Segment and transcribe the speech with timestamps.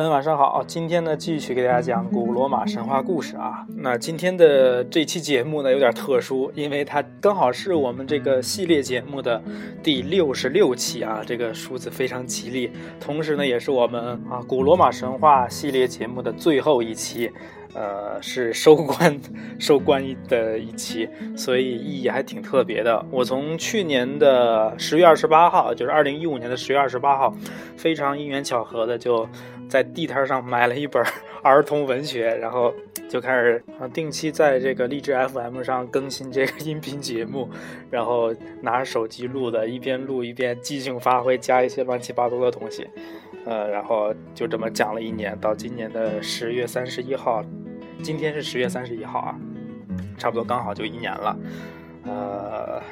[0.00, 3.66] 朋友晚上好，今天呢继续给大家讲古罗马神话故事啊。
[3.76, 9.42] 那今天的这期节目呢有点特殊，因为它刚好是我们这个系列节目的
[9.82, 12.70] 第六十六期啊，这个数字非常吉利。
[12.98, 17.30] 同时呢，也是我们啊古罗马神话系列节目的最后一期。
[17.74, 19.20] 呃，是收官
[19.58, 23.04] 收官的一期，所以意义还挺特别的。
[23.10, 27.34] 我从去年的十月二十八号，就是二零一五年的十月二十八号，
[27.76, 29.28] 非常因缘巧合的就
[29.68, 31.02] 在地摊上买了一本
[31.42, 32.72] 儿童文学，然后
[33.08, 37.48] 就开始啊定期在这个荔枝 FM 上更新这个音频节目，
[37.90, 42.86] 然后拿着手机录的，一边录一边即兴发挥，加一些乱七八糟的东西。
[43.46, 47.42] 呃，然后就这么讲了一年，到今年的十月三十一号，
[48.02, 49.38] 今天是十月三十一号啊，
[50.18, 51.38] 差不多刚好就一年了，
[52.04, 52.82] 呃，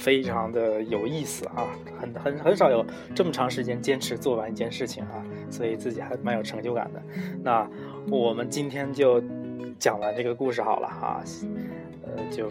[0.00, 1.68] 非常的有意思啊，
[2.00, 7.02] 很很很少有这么长时间坚持做完一件事情啊，所以自己还蛮有成就感的。
[7.42, 7.68] 那
[8.10, 9.22] 我们今天就
[9.78, 11.22] 讲完这个故事好了哈，
[12.06, 12.50] 呃，就。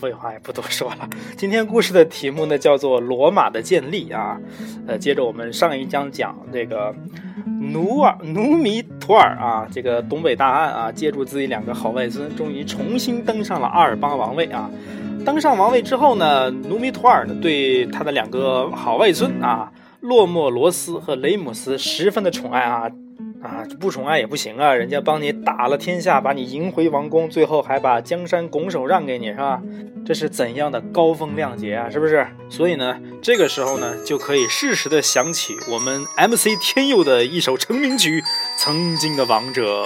[0.00, 4.40] 废话也不多说了，今天故事的题目呢叫做罗马的建立啊，
[4.86, 6.94] 呃，接着我们上一章讲这个
[7.44, 14.70] 努尔努米图尔啊，这个东北大汉啊，借助自己两个好外孙，终于重新登上了阿尔巴王位啊。
[15.24, 22.90] 登上王位之后呢，努米图尔呢对他的两个好外孙啊，洛莫罗斯和雷姆斯十分的宠爱啊。
[23.40, 24.74] 啊，不宠爱也不行啊！
[24.74, 29.62] 人家帮你打了天下，把你迎回王宫，最后还把江山拱手让给你，是吧？
[30.04, 31.88] 这是怎样的高风亮节啊！
[31.88, 32.26] 是不是？
[32.50, 38.20] 所以呢，这个时候呢，就可以适时的想起我们 MC 天佑的一首成名曲
[38.58, 39.84] 《曾经的王者》。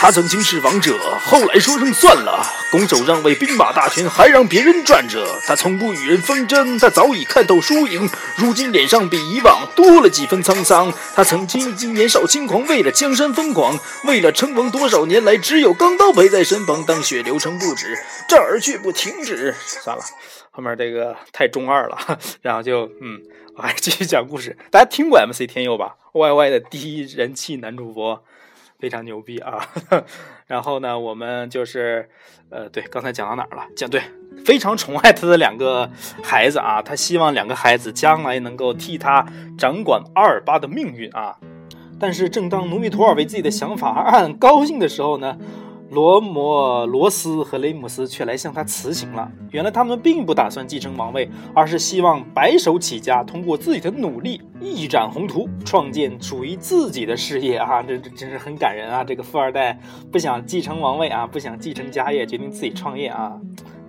[0.00, 5.38] 他曾经是王者，后来说声算了，拱手让位，兵马大权还让别人赚着。
[5.46, 8.08] 他从不与人纷争，他早已看透输赢。
[8.38, 10.90] 如今脸上比以往多了几分沧桑。
[11.14, 16.82] 他曾经已经年少轻狂，为了江山疯狂，为了称王，多少年来只有钢刀陪在身旁。
[16.82, 19.54] 当血流成不止，战儿却不停止。
[19.66, 20.02] 算了，
[20.50, 23.20] 后面这个太中二了，然后就嗯，
[23.54, 24.56] 我还继续讲故事。
[24.70, 28.24] 大家听过 MC 天佑吧？YY 的第一人气男主播。
[28.80, 29.60] 非常牛逼啊！
[30.46, 32.08] 然后呢，我们就是，
[32.48, 33.64] 呃，对，刚才讲到哪儿了？
[33.76, 34.02] 讲对，
[34.44, 35.88] 非常宠爱他的两个
[36.22, 39.26] 孩子啊，他希望两个孩子将来能够替他
[39.58, 41.36] 掌管阿尔巴的命运啊。
[41.98, 45.36] 但是，正当努米图尔为自己的想法而暗高兴的时候呢？
[45.90, 49.30] 罗摩罗斯和雷姆斯却来向他辞行了。
[49.50, 57.82] 原来他们并不打算继承王位，而是希望白手起家，通过自己的努力一展宏图，创建属于自己的事业啊！
[57.82, 59.02] 这这真是很感人啊！
[59.02, 59.78] 这个富二代
[60.12, 63.32] 不想继承王位啊，不想继承家业，决定自己创业啊。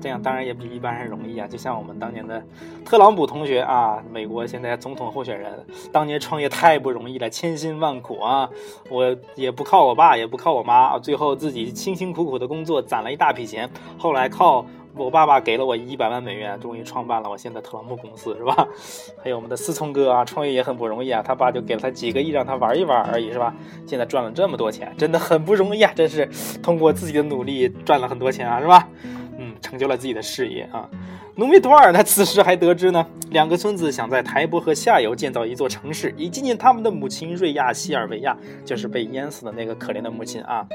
[0.01, 2.43] 这样当然也比一般人容易啊，就像我们当年的
[2.83, 8.49] 特朗普同学啊，美国现在总统候选人，当年创业太不容易了，千辛万苦啊，
[8.89, 18.67] 我也不靠我爸，也不靠我妈，最后自己辛辛苦苦的工作攒了一大笔钱，后来靠我爸爸给了我一百万美元，终于创办了我现在特朗普公司，是吧？
[19.23, 23.53] 还有我们的思聪哥啊，创业也很不容易啊，他爸就给了他几个亿让他玩一玩而已，是吧？
[23.87, 26.27] 现在赚了这么多钱，真的很不容易啊，真是
[26.61, 28.87] 通过自己的努力赚了很多钱啊，是吧？
[29.61, 30.89] 成就了自己的事业啊！
[31.35, 38.35] 努米托尔呢，此时还得知呢，两个孙子想在台伯河下游建造一座城市，以纪念他们的母亲瑞亚西尔维亚，
[38.65, 40.67] 就是被淹死的那个可怜的母亲啊。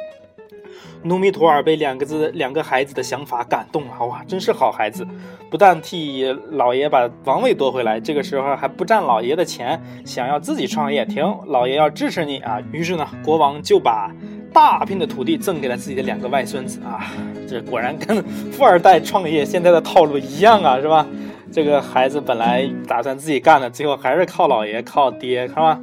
[1.03, 5.07] 努米托尔被两个字、两个孩子的想法感动了，哇，真是好孩子！
[5.51, 12.61] 不但替老爷把王位夺回来，这个时候还不占老爷的钱，想要自己创业，停，老爷要支持你啊！
[12.73, 14.11] 于是呢，国王就把。
[14.57, 17.13] 大片的土地赠给了自己的两个外孙子啊，
[17.47, 21.07] 这果然跟富二代创业现在的套路一样啊，是吧？
[21.53, 25.79] 这个孩子本来打算自己干的，最后还是靠老爷靠爹，是吧？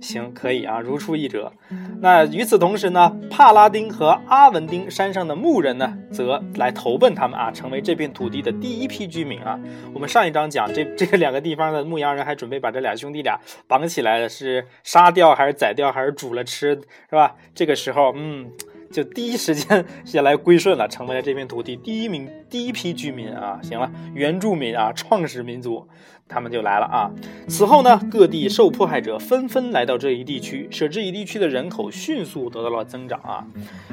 [0.00, 1.52] 行，可以啊，如出一辙。
[2.00, 9.58] 那与此同时呢，帕拉丁和阿文丁山上的牧人呢，则来投奔他们啊，成为这片土地的第一批居民啊。
[9.92, 13.38] 我们上一章讲，这这两个地方的牧羊人还准备把这俩兄弟俩
[13.68, 17.36] 绑起来，是杀掉还是宰掉还是煮了吃，是吧？
[17.54, 18.50] 这个时候，嗯。
[18.90, 23.60] 就第一时间 先来归顺了，成为了这片土地第一名、第一批居民啊！
[23.62, 25.86] 行了，原住民啊，创始民族，
[26.30, 27.10] 他们就来了啊！
[27.46, 33.46] 此后呢，各地受迫害者纷纷来到这一地区，使这一地区的人口迅速得到了增长啊！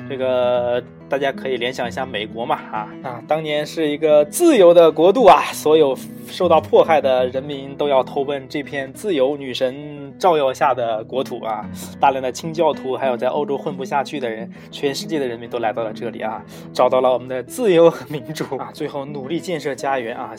[0.09, 5.95] 这个大家可以联想一下美国嘛啊啊，当年是一个自由的国度啊，所有
[6.27, 11.63] 受到迫害的人民都要投奔这片自由女神照耀下的国土啊！
[11.99, 14.87] 大量的清教徒，还有在欧洲混不下去的人，全。
[14.87, 16.41] 全世界的人民都来到了这里啊，
[16.71, 20.33] 找到了我们的自由和民主啊，最后努力建设家园啊，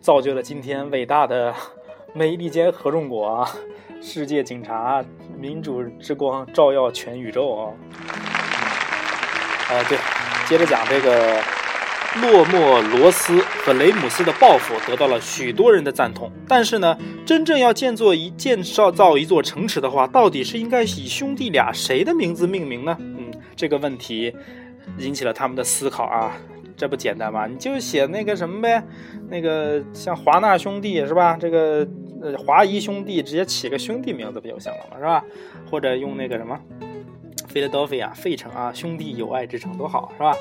[0.00, 1.54] 造就了今天伟大的
[2.14, 3.50] 美利坚合众国啊，
[4.00, 5.04] 世界警察，
[5.36, 7.72] 民主之光照耀全宇宙啊！
[9.70, 9.98] 呃，对，
[10.48, 11.38] 接着讲这个
[12.22, 16.96] 洛莫罗斯和雷姆斯的抱负得到了许多人的赞同，但是呢，
[17.26, 22.96] 真正要建造一建造造一座城池的话，到底是应该以兄弟俩谁的名字命名呢？
[22.98, 24.34] 嗯，这个问题
[24.96, 26.32] 引起了他们的思考啊。
[26.78, 27.46] 这不简单吗？
[27.48, 28.82] 你就写那个什么呗，
[29.28, 31.36] 那个像华纳兄弟是吧？
[31.38, 31.86] 这个
[32.22, 34.96] 呃华谊兄弟直接起个兄弟名字不就行了吗？
[34.96, 35.24] 是吧？
[35.68, 36.56] 或者用那个什么，
[37.48, 40.32] 菲拉德菲啊费城啊，兄弟友爱之城多好是吧？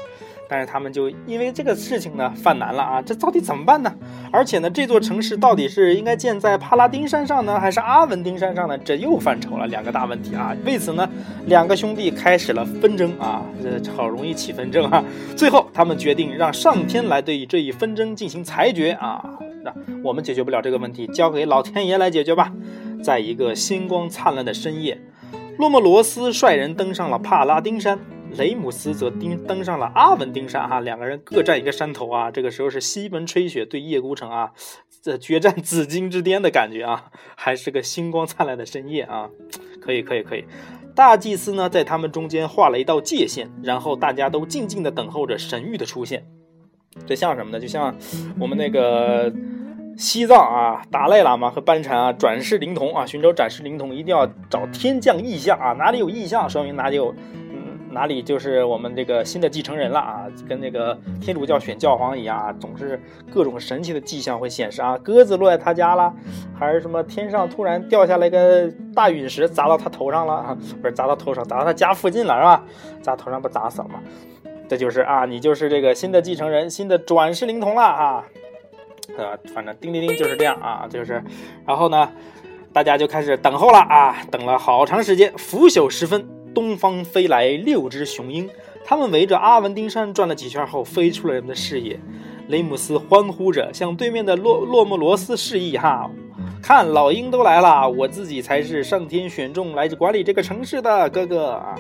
[0.50, 3.94] 但是他们就因为这个事情呢犯难了啊，这到底怎么办呢？
[4.32, 8.78] 而且呢，这座城市到底是应该建在帕拉丁山上呢，还是阿文丁山上呢？
[8.78, 10.56] 这又犯愁了，两个大问题啊。
[10.66, 11.10] 为此呢，
[11.48, 15.04] 两个兄弟开始了纷争啊，这好容易起纷争啊。
[15.36, 19.24] 最后，他们决定让上天来对这一纷争进行裁决啊。
[19.62, 19.72] 那
[20.04, 22.52] 我们解决不了这个问题，交给老天爷来解决吧。
[23.04, 25.00] 在一个星光灿烂的深夜，
[25.60, 28.00] 洛莫罗斯率人登上了帕拉丁山。
[28.38, 32.32] 雷姆斯则登登上了阿文丁山，哈，两个人各占一个山头啊。
[32.32, 34.52] 这个时候是西门吹雪对叶孤城啊，
[35.04, 39.30] 这决战紫金之巅的感觉啊，还是个星光灿烂的深夜啊。
[39.80, 40.44] 可以，可以，可以。
[40.98, 46.26] 大祭司呢，在他们中间画了一道界限，然后大家都静静的等候着神谕的出现。
[47.06, 47.60] 这像什么呢？
[47.60, 47.96] 就像
[48.40, 49.32] 我们那个
[49.96, 57.14] 西藏啊，达赖喇嘛和班禅啊，转世灵童啊，寻找转世灵童，一定要找天降异象啊，哪里有异象，说明哪里有。
[57.98, 60.28] 哪里就是我们这个新的继承人了啊？
[60.48, 63.02] 跟那个天主教选教皇一样啊，总是
[63.34, 66.14] 各种神奇的迹象会显示啊，鸽子落在他家了，
[66.56, 70.58] 还是什么天上突然掉下来个大陨石砸到他头上了啊？
[70.80, 72.64] 不是砸到头上，砸到他家附近了是吧？
[73.02, 74.00] 砸头上不砸死了吗？
[74.70, 78.24] 这就是啊，你就是这个新的继承人，新的转世灵童了啊！
[79.18, 81.24] 呃，反正叮叮叮就是这样啊，就是，
[81.66, 82.08] 然后呢，
[82.72, 86.37] 大家就开始等候了啊，等了好长时间，腐朽时分。
[86.58, 88.50] 东方飞来六只雄鹰，
[88.84, 92.00] 他们围着阿文丁山转了几圈后，飞出了人们的视野。
[92.48, 96.10] 雷姆斯欢呼着向对面的洛洛莫罗斯示意：“哈，
[96.60, 101.76] 看，老鹰都来了，我自己才是上天选中来管理这个城市的哥哥啊！”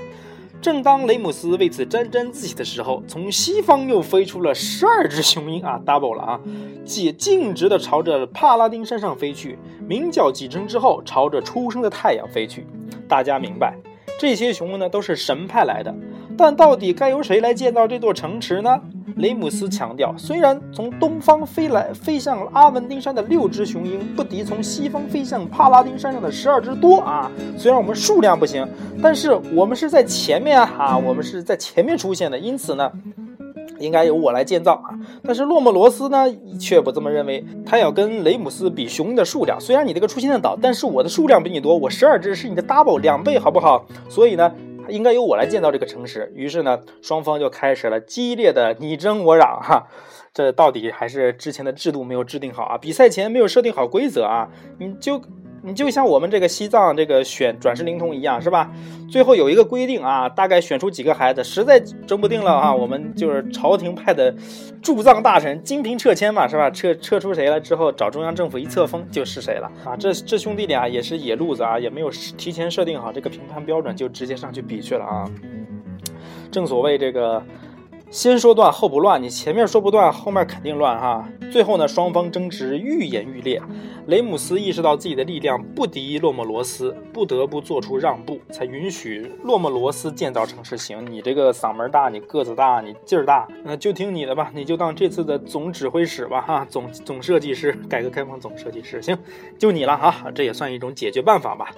[0.61, 6.39] 正当雷姆斯为此沾沾自喜的时候，从西方又飞出了十二只雄鹰啊，double 了啊，
[6.85, 9.57] 即径直的朝着帕拉丁山上飞去，
[9.87, 12.67] 鸣叫几声之后，朝着初升的太阳飞去。
[13.07, 13.75] 大家明白。
[14.17, 15.93] 这些雄鹰呢都是神派来的，
[16.37, 18.79] 但到底该由谁来建造这座城池呢？
[19.17, 28.67] 雷姆斯强调，虽然从东方飞来飞向阿文丁山的六只雄鹰不敌从西方飞向帕拉丁山上的十二只多啊，虽然我们数量不行，
[29.01, 32.91] 但是我们是在前面啊，我们是在前面出现的，因此呢。
[33.79, 34.89] 应该由我来建造啊！
[35.23, 36.25] 但是洛莫罗斯呢，
[36.59, 37.43] 却不这么认为。
[37.65, 39.59] 他要跟雷姆斯比雄鹰的数量。
[39.59, 43.85] 虽然你这个出现的岛，但是我的数量比你多，我十二只是你的 double 两倍，好不好？
[44.09, 44.53] 所以呢，
[44.89, 46.31] 应该由我来建造这个城市。
[46.35, 49.87] 于是呢，双方就开始了激烈的你争我嚷哈。
[50.33, 52.77] 这到底还是之前的制度没有制定好啊？
[52.77, 54.49] 比赛前没有设定好规则啊？
[54.79, 55.21] 你就。
[55.61, 58.71] 你就像我们这个西藏这个选转世灵童一样，是吧？
[59.09, 64.33] 最后有一个规定啊，大概选出几个孩子，实在争不定了啊，我们就是朝廷派的
[64.81, 66.69] 驻藏大臣金瓶撤迁嘛，是吧？
[66.69, 69.95] 撤撤出谁了之后，找中央政府一册封就是谁了啊。
[69.97, 75.25] 这这兄弟俩也是野路子啊，也没有提前设定好这个评判标准，就直接上去比去了啊。
[76.51, 77.43] 正所谓这个。
[78.09, 81.27] 先说断后不乱，你前面说不断，后面肯定乱哈。
[81.51, 83.61] 最后呢，双方争执愈演愈烈。
[84.05, 90.77] 雷姆斯意识到自己的力量不敌洛莫罗斯，不得不做出让步，才允许洛莫罗斯建造城市。
[90.77, 99.17] 行，你这个嗓门大，你个子大，你劲儿大，那就听你的吧，你就当这次的总指挥使吧哈，总总设计师，改革开放总设计师，行，
[99.59, 101.71] 就你了哈，这也算一种解决办法吧。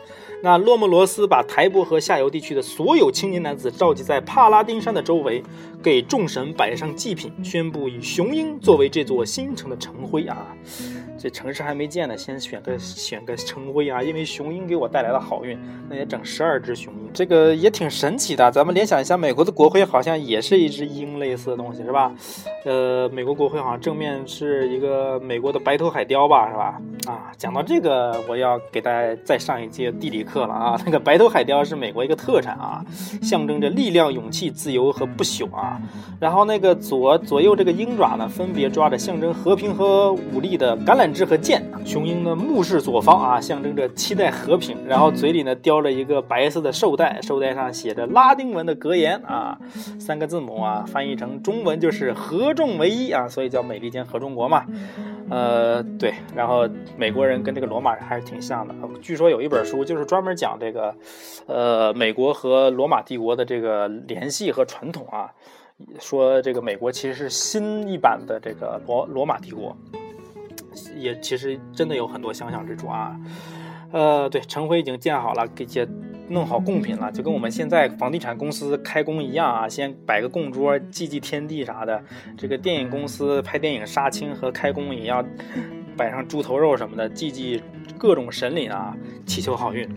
[0.43, 5.43] 那洛莫罗斯把台伯河下游地区的所有青年男子召集在帕拉丁山的周围，
[5.81, 10.47] 给众众神摆上祭品，宣布以雄鹰作为这座新城的城徽啊。
[11.17, 15.57] 这城市还没建呢，先选个选个城徽啊，因为雄鹰给我带来了好运，
[15.89, 18.49] 那也整十二只雄鹰，这个也挺神奇的。
[18.51, 22.13] 咱们联想一下，美国的国徽好像也是一只鹰类似的东西，是吧？
[22.63, 26.81] 呃，美国国徽好像正面是一个美国的白头海雕吧，是吧？
[27.07, 30.81] 啊，讲到这个，我要给大家再上一节地理课了啊。
[30.85, 32.81] 那个白头海雕是美国一个特产啊，
[33.21, 35.81] 象征着力量、勇气、自由和不朽啊。
[36.19, 41.63] 然后那个左左右这个鹰爪呢，分别抓着象征和平和武力的橄榄枝和剑。
[41.85, 44.77] 雄鹰呢目视左方啊，象征着期待和平。
[44.85, 49.57] 然后嘴里呢叼着一个白色的绶带，绶带上写着拉丁文的格言啊，
[49.99, 54.65] 三个字母啊，翻译成中文就是合众为一啊，所以叫美利坚合众国嘛。
[55.29, 58.73] 呃，对，然后美国人跟这个罗马人还是挺像的。
[59.01, 60.93] 据说有一本书就是专门讲这个，
[61.45, 65.31] 呃，美国和罗马帝国的这个联系和传统啊。
[65.99, 69.75] 说这个美国其实是新一版的这个罗罗马帝国，
[70.97, 73.19] 也其实真的有很多相像之处啊。
[73.91, 75.87] 呃，对，城徽已经建好了，给接
[76.27, 82.03] 弄好贡品了，就跟我们现在房地产公司开工一样啊，先摆个供桌，祭祭天地啥的。
[82.37, 85.25] 这个电影公司拍电影杀青和开工也要
[85.97, 87.59] 摆上猪头肉什么的，祭祭
[87.97, 88.95] 各种神灵啊，
[89.25, 89.89] 祈求好运。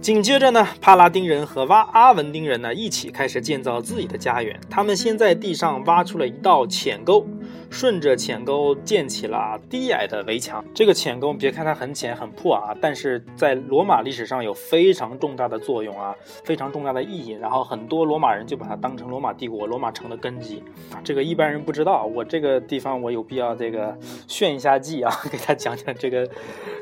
[0.00, 4.58] 紧接着呢，帕拉丁人和挖阿文丁人呢一起开始建造自己的家园。
[4.70, 7.26] 他们先在地上挖出了一道浅沟。
[7.70, 10.62] 顺着浅沟建起了低矮的围墙。
[10.74, 17.30] 这个浅沟，别看它很浅很破啊，但是在罗马历史上有非常重大的作用啊，非常重大的意义。
[17.30, 20.62] 然后很多罗马人就把它当成罗马帝国、罗马城的根基
[20.92, 21.00] 啊。
[21.04, 23.96] 这个一般人不知道，我这个地方我有必要这个
[24.26, 26.28] 炫一下技啊，给他讲讲这个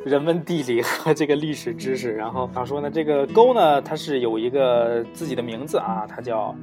[0.04, 2.14] 人文地理和这个历史知识。
[2.14, 6.56] 然后想说呢，这个沟呢，它是有一个自己的名字啊，它叫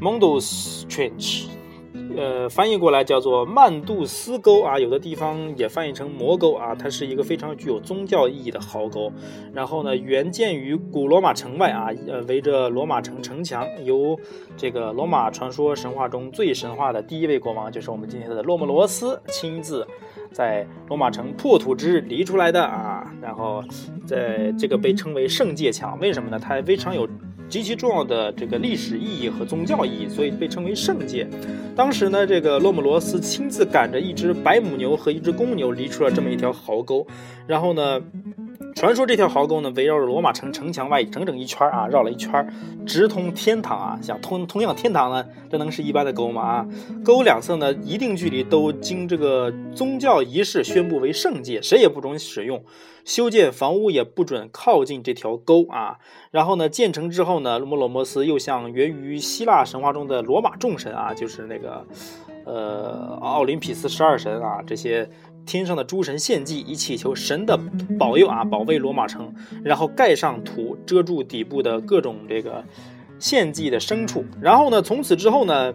[0.00, 1.53] Mundus Trench。
[2.16, 6.74] 呃，翻译过来叫做曼杜斯沟啊，有的地方也翻译成魔沟啊。
[6.74, 9.12] 它是一个非常具有宗教意义的壕沟。
[9.52, 14.18] 然后呢，原建于古罗马城外啊，呃，围着罗马城城墙，由
[14.56, 19.86] 这个罗马传说神话中最神话的第一位国王，就是我们今天的洛莫罗斯亲自
[20.32, 23.12] 在罗马城破土之日离出来的啊。
[23.20, 23.62] 然后
[24.06, 26.38] 在这个被称为圣界墙，为什么呢？
[26.38, 27.08] 它非常有。
[27.48, 31.26] 极其重要的这个历史意义和宗教意义，所以被称为圣界。
[31.76, 37.06] 当时呢，这个洛姆罗斯亲自赶着一只白母牛和一只公牛，犁出了这么一条壕沟，
[37.46, 38.00] 然后呢。
[38.74, 42.46] 传说这条壕沟呢，围绕着罗马城城墙外整整一圈啊，绕了一圈，
[42.84, 43.98] 直通天堂啊。
[44.02, 46.42] 想通通向天堂呢，这能是一般的沟吗？
[46.42, 46.68] 啊，
[47.04, 52.62] 沟两侧呢，一定距离都经这个宗教仪式宣布为圣界，谁也不准使用，
[53.04, 55.98] 修建房屋也不准靠近这条沟啊。
[56.32, 61.86] 然后呢，建成之后呢，莫罗摩斯又向源于希腊神话中的罗马众神啊，就是那个
[62.44, 65.08] 呃奥林匹斯十二神啊这些。
[65.46, 67.58] 天上的诸神献祭，以祈求神的
[67.98, 69.32] 保佑啊，保卫罗马城，
[69.62, 72.64] 然后盖上土，遮住底部的各种这个
[73.18, 74.24] 献祭的牲畜。
[74.40, 75.72] 然后呢，从此之后呢，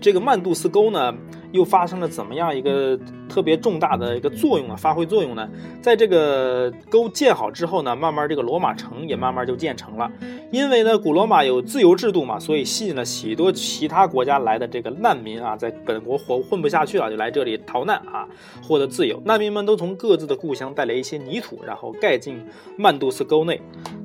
[0.00, 1.14] 这个曼杜斯沟呢，
[1.52, 2.98] 又发生了怎么样一个？
[3.32, 5.48] 特别重大的一个作用啊，发挥作用呢，
[5.80, 10.12] 在这个沟建好之后呢，慢慢这个罗马城也慢慢就建成了。
[10.50, 18.28] 因为呢，古罗马有自由制度嘛，所以吸引了许多其他国家来的这个难民啊，在本国活混不下去了，就来这里逃难啊，
[18.62, 19.18] 获得自由。
[19.24, 22.38] 难民们都从各自的故乡带来一些泥土，然后盖进
[22.76, 23.58] 曼杜斯沟内，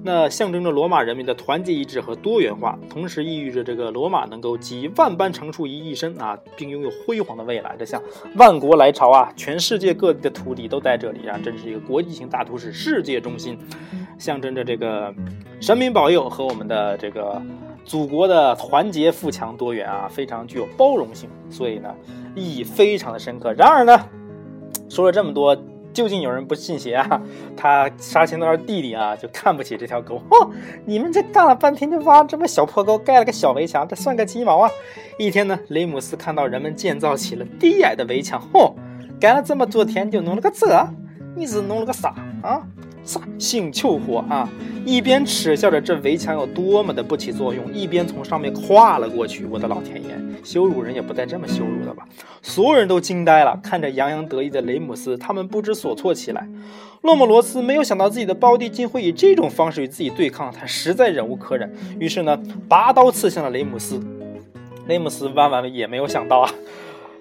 [0.06, 7.76] 那象征着罗马人民的团结一致和多元化，同时意味着这个罗马能够集万般长处于一身啊，并拥有辉煌的未来。
[7.78, 8.02] 这像
[8.36, 9.17] 万国来朝啊。
[9.18, 13.58] 啊，全世界各地的土地都在这里啊，真是一个国际性大都市，世界中心，
[14.20, 15.12] 象征着这个
[15.60, 17.42] 神明保佑和我们的这个
[17.84, 21.94] 祖国的团结富强多元啊，非常具有包容性，所以呢，
[22.36, 23.52] 意义非常的深刻。
[23.54, 24.00] 然而呢，
[24.88, 25.58] 说了这么多。
[25.94, 27.20] 究竟有人不信邪啊？
[27.56, 30.22] 他杀青刀弟弟啊，就看不起这条沟。
[30.30, 30.52] 哦，
[30.86, 34.70] 你们这干了半天就挖这么小破沟，盖了个小围墙，这算个鸡毛啊！
[35.18, 38.74] 一天呢，雷姆斯看到人们建造起了低矮的围墙，嚯！
[39.20, 40.88] 干了这么多天，就弄了个这？
[41.36, 42.62] 你是弄了个啥啊？
[43.04, 43.22] 啥？
[43.40, 44.50] 性求火啊！
[44.86, 49.46] 一边耻笑着这围墙有多么的不起作用，一边从上面跨了过去。
[49.46, 50.10] 我的老天爷，
[50.44, 52.06] 羞辱人也不带这么羞辱的吧？
[52.42, 56.48] 所有人都惊呆了，看着洋洋得意的雷姆斯，他们不知所措起来。
[57.02, 64.00] 洛莫罗斯没有想到自己的胞弟竟会以这种方式与自己对抗，他实在忍无可忍，于是呢，拔刀刺向了雷姆斯。
[64.88, 66.50] 雷姆斯万万也没有想到啊！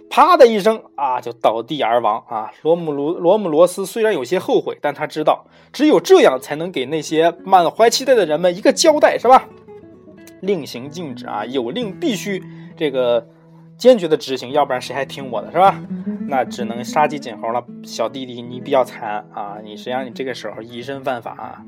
[0.08, 2.52] 啪的一声啊，就倒地而亡啊！
[2.62, 9.48] 罗姆罗罗姆罗斯虽然有些后悔，但他知道只有这样才能给那些满怀期待的人们一个交代，是吧？
[10.40, 12.42] 令行禁止啊，有令必须
[12.76, 13.26] 这个
[13.76, 15.80] 坚决的执行，要不然谁还听我的，是吧？
[16.28, 17.64] 那只能杀鸡儆猴了。
[17.82, 19.58] 小弟弟，你比较惨啊！
[19.62, 21.62] 你实际上你这个时候以身犯法啊！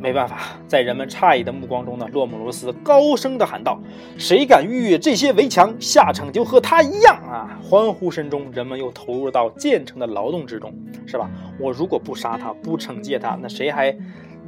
[0.00, 0.38] 没办法，
[0.68, 3.80] 在人们诧异的目光中呢，洛姆罗斯高声的喊道
[4.16, 10.72] ：“谁敢逾越这些围墙，下场就和他一样啊！”欢呼声中，人们又投入到建成的劳动之中，
[11.04, 11.28] 是吧？
[11.58, 13.96] 我如果不杀他，不惩戒他，那谁还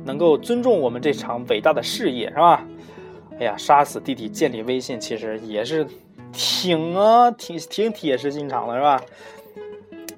[0.04, 2.64] 能够尊重我们这场伟大的事业，是吧？
[3.40, 5.86] 哎呀，杀死弟弟，建立威信，其实也是
[6.32, 9.02] 挺啊，挺挺铁石心肠的是吧？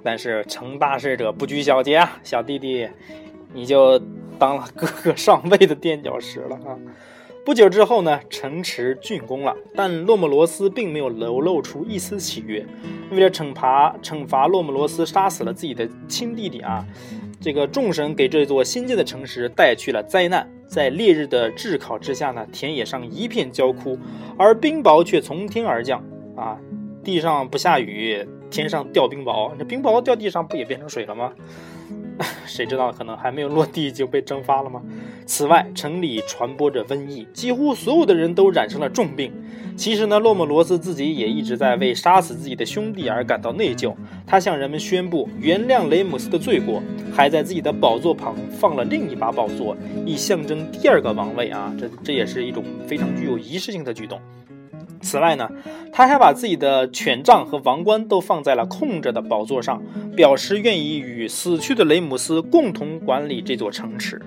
[0.03, 2.89] 但是成大事者不拘小节啊，小弟弟，
[3.55, 3.99] 你就
[4.39, 6.79] 当了 哥哥上位的垫脚石了啊！
[7.45, 12.65] 不久之后呢，城池竣工了，但洛莫罗斯并没有流露出一丝喜悦。
[13.11, 16.87] 为了惩罚惩罚洛莫罗斯杀死了自己的亲弟弟啊，
[17.41, 20.49] 这个众神给这座新建的城市带去了灾难。
[20.69, 23.99] 在烈日的炙烤之下呢，田野上一片焦枯，
[24.39, 26.03] 而冰雹却从天而降
[26.37, 26.57] 啊！
[27.05, 31.33] 地上不下雨，天上掉冰雹，这冰雹掉地上不也变成水了吗？
[32.47, 34.83] 谁知道可能还没有落地就被蒸发了吗？
[35.27, 39.33] 此外，城里传播着瘟疫，几乎所有的人都染上了重病。
[39.77, 43.95] 其实呢，洛莫罗斯自己也一直在为杀死自己的兄弟而感到内疚。
[44.27, 46.83] 他向人们宣布原谅雷姆斯的罪过，
[47.15, 49.75] 还在自己的宝座旁放了另一把宝座，
[50.05, 51.75] 以象征第二个王位啊！
[51.81, 54.21] 这这也是一种非常具有仪式性的举动。
[55.03, 55.51] 此外呢，
[55.93, 59.83] 他还把自己的权杖和王冠都放在了空着的宝座上，
[60.17, 64.23] 表示愿意与死去的雷姆斯共同管理这座城池。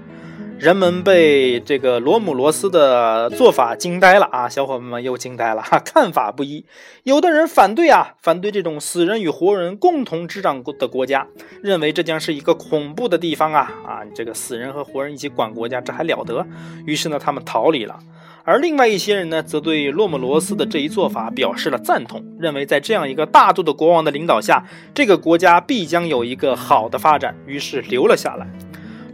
[0.57, 4.47] 人们被这个罗姆罗斯的做法惊呆了啊！
[4.47, 6.63] 小伙伴们又惊呆了，哈，看法不一。
[7.03, 11.27] 有的人反对啊，反对这种死人与活人共同执掌的国家，
[11.61, 13.99] 认为这将是一个恐怖的地方啊啊！
[14.15, 16.47] 这个死人和活人一起管国家，这还了得？
[16.85, 17.99] 于是呢，他们逃离了。
[18.47, 28.47] 而另外一些人呢，则对洛姆罗斯的这一做法表示了赞同，认为在这样一个大度的国王的领导下，这个国家必将有一个好的发展，于是留了下来。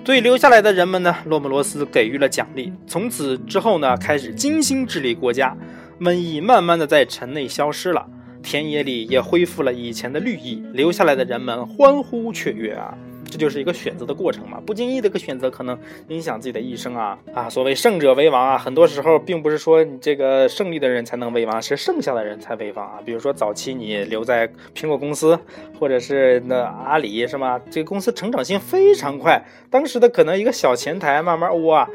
[0.03, 2.73] 对留下来的人们呢，洛姆罗斯给予了奖励。
[2.85, 5.55] 从此之后呢，开始精心治理国家，
[6.01, 8.05] 瘟疫慢慢的在城内消失了，
[8.43, 12.97] 田野里也恢复了以前的绿意，留下来的人们欢呼雀跃啊。
[13.31, 17.49] 这就是一个选择的过程嘛，不经意的一个选择可能影响自己的一生啊啊！
[17.49, 22.99] 所谓胜者为王啊，很多时候并不是说你这个胜利的人才能为王，是剩下的人才为王啊。
[23.05, 24.45] 比如说早期你留在
[24.75, 25.39] 苹果公司，
[25.79, 27.57] 或者是那阿里是吗？
[27.71, 31.89] 这个公司成长性非常快，当时的可能一个小前台，慢慢哇。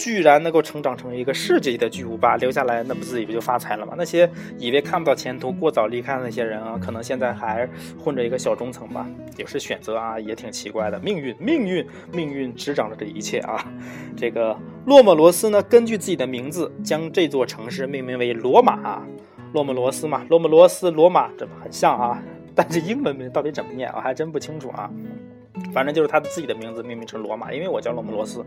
[0.00, 3.92] 居然能够成长成一个世界级的巨无霸，留下来那不自己不就发财了吗？
[3.98, 4.26] 那些
[4.56, 7.68] 以为看不到前途、过早离开的那些人啊，可能现在还
[8.02, 9.06] 混着一个小中层吧。
[9.36, 10.98] 也是选择啊，也挺奇怪的。
[11.00, 13.62] 命运，命运，命运执掌着这一切啊。
[14.16, 19.02] 这个洛莫罗斯呢，根据自己的名字，将这座城市命名为罗马。
[19.52, 22.22] 洛莫罗斯嘛，洛莫罗斯，罗马，这很像啊。
[22.54, 24.90] 但是英文名到底怎么念，我还真不清楚啊。
[25.74, 28.42] 反正就是他自己的名字命名成罗马，因为我叫洛莫罗斯。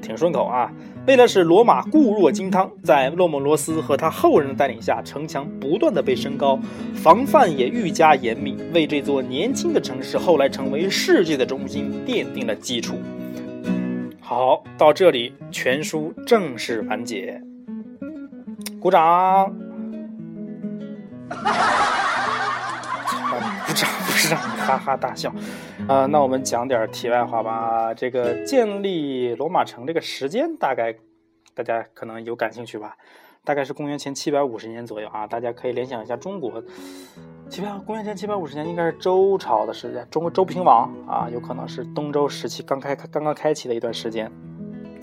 [0.00, 0.72] 挺顺口啊！
[1.06, 6.58] 为了使罗马固若金汤，在洛莫罗斯和他后人的带领下，城墙不断的被升高，
[6.94, 12.94] 防范也愈加严密，为这座年轻的城市后来成为世界的中心奠定了基础。
[14.20, 17.42] 好，到这里全书正式完结，
[18.80, 19.52] 鼓掌。
[24.28, 25.32] 让你哈哈大笑，
[25.88, 27.92] 啊，那我们讲点题外话吧。
[27.94, 30.94] 这个建立罗马城这个时间大概
[31.54, 32.96] 大家可能有感兴趣吧？
[33.44, 36.62] 大概是公元前七百五十年左右啊，大家可以联想一下中国，
[37.48, 44.30] 七百公元前七百五十年应该是周朝的时间，中国周平王啊，有可能是东周时期刚开刚刚开启的一段时间。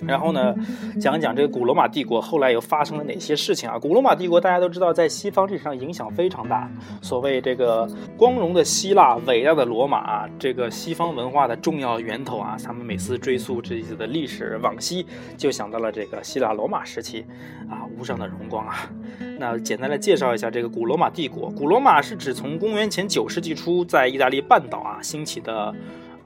[0.07, 0.55] 然后呢，
[0.99, 3.77] 讲一讲这个古罗马帝国后来又发生了哪些事情啊？
[3.77, 6.69] 古罗马帝国大家都知道，在西方历史上影响非常大。
[7.01, 15.05] 所谓这个光荣的希腊、伟大的罗马，这个西方文化的重要源头啊，咱们每次追溯自己的历史往昔，
[15.38, 17.25] 就想到了这个希腊罗马时期
[17.69, 18.89] 啊，无上的荣光啊。
[19.38, 21.49] 那简单的介绍一下这个古罗马帝国。
[21.51, 25.73] 古罗马是指从公元前九世纪初在意大利半岛啊兴起的。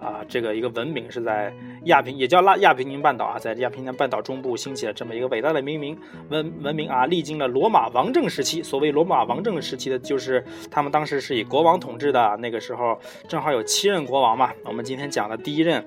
[0.04, 1.54] 啊，这个一个文明是在
[1.86, 5.98] 亚平，也叫拉亚平宁半岛啊，在亚平宁半岛中部兴起了这么一个伟大的文明
[6.30, 8.62] 文文明啊，历经了罗马王政时期。
[8.62, 14.52] 所谓罗马王政时期的，就是他们当时是以国王统治的，那个时候正好有七任国王嘛。
[14.66, 15.84] 我们今天讲的第一任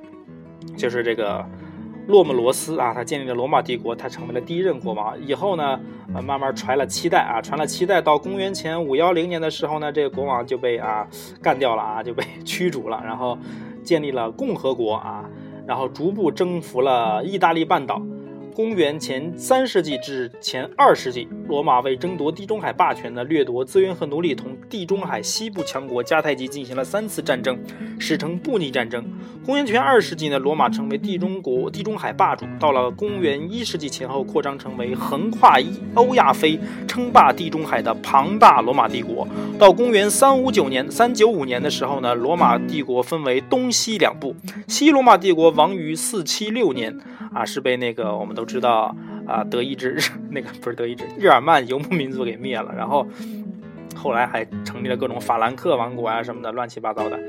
[0.77, 1.45] 就是这个
[2.07, 5.15] 洛姆罗斯啊，他建立了罗马帝国，他成为了第一任国王。
[5.21, 5.79] 以后呢，
[6.15, 11.07] 呃，慢慢传了七代啊，传了七代，到公元前五幺零年的时候呢，这个国王就被啊
[11.43, 13.37] 干掉了啊，就被 驱逐了，然后。
[13.87, 15.25] 建立了共和国啊，
[15.65, 18.03] 然后逐步征服了意大利半岛。
[18.57, 27.59] 公元前三世纪至前二世纪，罗马为争夺地中海霸权呢掠夺资源和奴隶，同地中海西部强国迦太基进行了三次战争，
[27.99, 29.05] 史称布匿战争。
[29.45, 32.47] 公元前二世纪呢，罗马成为地中国地中海霸主。
[32.59, 35.59] 到了公元一世纪前后，扩张成为横跨
[35.95, 39.29] 欧亚非、称霸地中海的庞大罗马帝国。
[39.59, 44.35] 到公元三五九年、三九五年的时候呢，罗马帝国分为东西两部。
[44.67, 46.99] 西罗马帝国亡于四七六年。
[47.35, 48.95] 啊，是被那个我们都知道
[49.27, 49.99] 啊，德意志
[50.31, 52.73] 那个不是德意志，日耳曼游牧民族给灭了。
[52.75, 53.07] 然后
[53.95, 57.21] 后来还成立了各种法兰克王国啊什么的，乱七八糟的。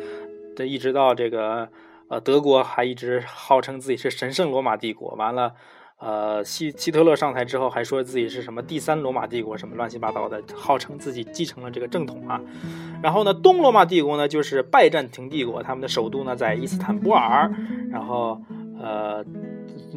[0.55, 1.67] 这一直到这个
[2.07, 5.53] 呃德国还一直号称自己是神圣罗马帝国，完了。
[5.99, 12.39] 呃，希希特勒上台之后还说自己是什么第三罗马帝国，什么乱七八糟的，号称自己继承了这个正统啊。
[13.01, 17.51] 然后呢，东罗马帝国呢就是拜占庭帝国，他们的首都呢在伊斯坦布尔。
[17.89, 18.39] 然后
[18.79, 19.25] 呃，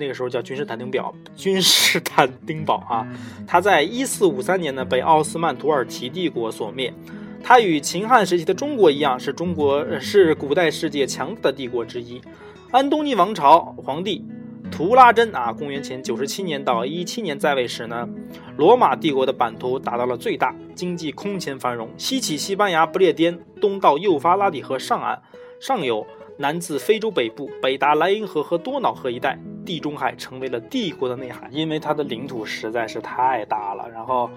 [0.00, 3.06] 那个时候叫君士坦丁堡，君士坦丁堡啊。
[3.46, 6.92] 它在一四五三年呢被奥斯曼土耳其帝国所灭。
[7.42, 12.20] 它与秦汉时期的中国一样，是中国是古代世界强大的帝国之一。
[12.70, 14.24] 安东尼王朝皇帝。
[14.70, 18.08] 图拉真啊，公元前九十七年到一七年在位时呢，
[18.56, 25.20] 罗马帝国的版图达到了最大，经济空前繁荣，西起西班牙不列颠，东到幼发拉底河上岸，
[25.60, 26.06] 上游
[26.40, 34.31] 南自非洲北部，北达莱茵河和多瑙河一带，地中海成为了帝国的内涵，因为它的领土实在是太大了，然后。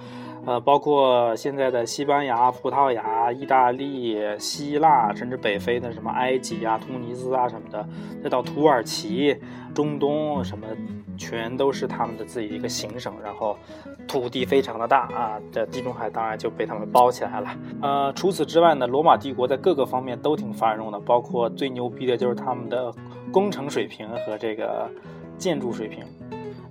[0.45, 7.88] 呃，包括现在的西班牙、葡萄牙、意大利、希腊，甚至北非的什么埃及啊、突尼斯啊什么的，
[8.21, 9.38] 再到土耳其、
[9.73, 10.67] 中东什么，
[11.17, 13.13] 全都是他们的自己一个行省。
[13.23, 13.58] 然后
[14.06, 17.49] 土地非常的大啊，这地中海当然就被他们包起来了。
[17.82, 22.93] 呃，除此之外呢，罗马帝国在各个方面都挺繁荣的，包括最牛逼的就是他们的
[23.32, 24.89] 工程水平和这个
[25.38, 26.03] 建筑水平。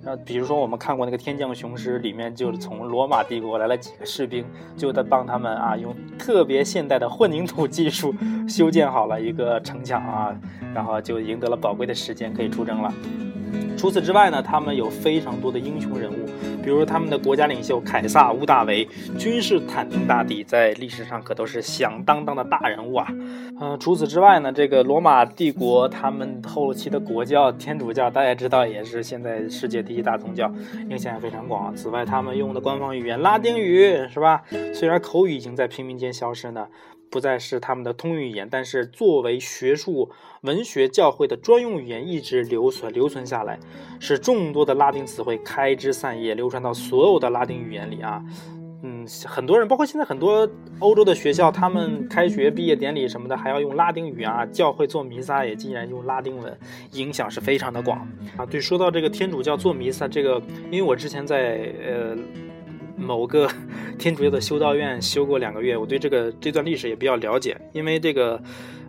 [0.04, 4.44] 那比如说，我们看过那个《天降雄狮》，里面就是从罗马帝国来了几个士兵，
[4.76, 8.12] 就在帮他们啊，用特别现代的混凝土技术
[8.48, 10.36] 修建好了一个城墙啊，
[10.74, 12.92] 然后就赢得了宝贵的时间，可以出征了。
[13.76, 16.26] 除此之外呢，他们有非常多的英雄人物，
[16.62, 18.86] 比如他们的国家领袖凯撒、屋大维、
[19.18, 23.08] 君士坦丁大帝，在历史上可都是响当当的大人物啊。
[23.60, 30.52] 嗯，除此之外呢，这个罗马帝国他们后期的国教天主教，大家知道也是现在世界第一大宗教，
[30.88, 31.74] 影响也非常广。
[31.74, 34.42] 此外，他们用的官方语言拉丁语是吧？
[34.72, 36.68] 虽然口语已经在平民间消失呢。
[37.12, 43.60] 不再是他们的通用语言，但是作为学术、文学、教会的专用语言，一直留存留存下来，
[44.00, 48.24] 使众多的拉丁词汇开枝散叶，流传到所有的拉丁语言里啊。
[48.82, 50.48] 嗯，很多人，包括现在很多
[50.78, 54.46] 欧洲的学校，他们开学、毕业典礼什么的，还要用拉丁语啊。
[54.46, 56.58] 教会做弥撒也竟然用拉丁文，
[56.92, 58.46] 影响是非常的广啊。
[58.46, 62.16] 对，说到这个天主教做弥撒，这个，因为我之前在呃。
[62.96, 63.48] 某个
[63.98, 67.56] 天主教的修道院修过两个月，我对这个这段历史也比较了解。
[67.72, 68.40] 因为这个，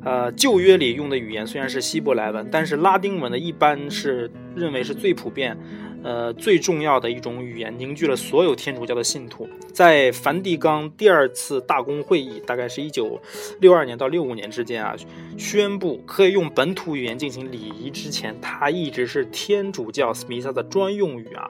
[0.04, 5.58] 呃，旧约里用的语言虽然是希伯来文，但是拉丁文呢一般是认为是最普遍。
[6.04, 9.48] 呃，最重要的一种语言，凝聚了所有天主教的信徒。
[9.72, 13.20] 在梵蒂冈第二次大公会议，大概是一九
[13.62, 14.96] 六二年到六五年之间啊，
[15.38, 21.50] 宣布可以用本土语言进行礼仪之前，它一直是天主教弥撒的专用语啊。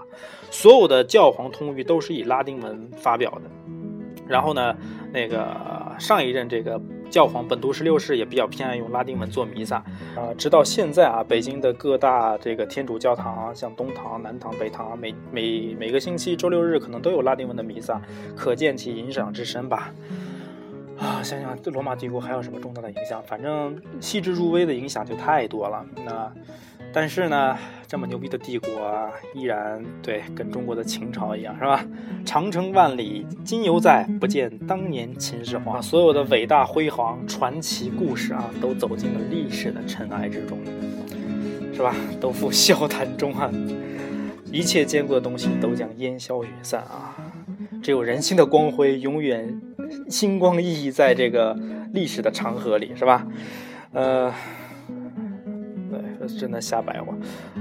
[0.52, 3.50] 所有的教皇通谕都是以拉丁文发表的。
[4.28, 4.76] 然后呢，
[5.12, 6.82] 那个上一任这个。
[7.10, 9.76] 教皇本笃十六世也比较偏爱用拉丁文做弥撒，
[10.16, 18.02] 啊，直到现在啊，北京的各大这个天主教堂，像东堂、南堂、北堂，每每每个星期周六日可能都有拉丁文的弥撒，
[18.36, 19.94] 可见其影响之深吧。
[20.98, 23.22] 啊，想想对罗马帝国还有什么重大的影响？
[23.22, 25.86] 反正细致入微的影响就太多了。
[26.04, 26.34] 那。
[26.94, 31.84] 但是呢，这么牛逼的帝国啊依然对跟中国的秦朝一样，是吧？
[32.24, 35.82] 长城万里今犹在，不见当年秦始皇。
[35.82, 40.60] 所有的伟大辉煌传奇故事啊，都走进了历史的尘埃之中，
[41.74, 41.96] 是吧？
[42.22, 43.52] 都付笑谈中啊，
[44.52, 47.18] 一切坚固的东西都将烟消云散啊！
[47.82, 49.60] 只有人性的光辉永远
[50.10, 51.58] 星光熠熠在这个
[51.92, 53.26] 历史的长河里，是吧？
[53.94, 54.32] 呃。
[56.28, 57.14] 真的瞎白话。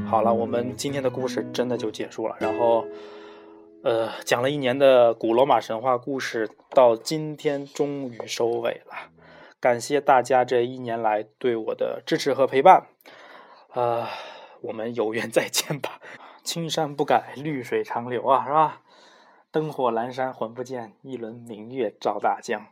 [0.06, 2.36] 好了，我们今天的故事真的就结束了。
[2.38, 2.84] 然后，
[3.82, 9.10] 呃，讲了一年的古罗马神话故事，到今天终于收尾了。
[9.60, 12.86] 感谢大家这一年来对我的支持和陪伴。
[13.70, 14.08] 啊，
[14.60, 16.00] 我们有缘再见吧。
[16.42, 18.82] 青山不改，绿水长流啊，是吧？
[19.50, 22.66] 灯火阑珊魂不见，一轮明月照大江。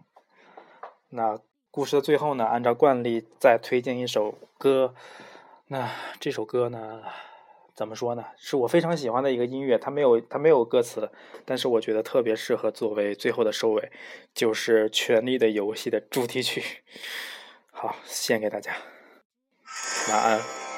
[1.11, 1.39] 那
[1.71, 4.95] 故事的最后呢，按照惯例再推荐一首歌。
[5.73, 7.01] 那这首歌呢，
[7.77, 8.25] 怎么说呢？
[8.37, 11.09] 是我非常喜欢的一个音乐，它没有它没有歌词，
[11.45, 13.93] 但是我觉得特别适合作为最后的收尾，
[14.35, 16.83] 就是《权力的游戏》的主题曲。
[17.71, 18.73] 好，献给大家，
[20.09, 20.70] 晚安。